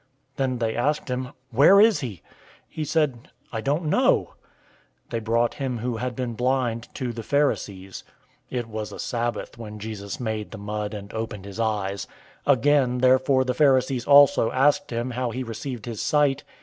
[0.01, 0.07] 009:012
[0.37, 2.23] Then they asked him, "Where is he?"
[2.67, 4.33] He said, "I don't know."
[5.09, 8.03] 009:013 They brought him who had been blind to the Pharisees.
[8.51, 12.07] 009:014 It was a Sabbath when Jesus made the mud and opened his eyes.
[12.47, 16.43] 009:015 Again therefore the Pharisees also asked him how he received his sight.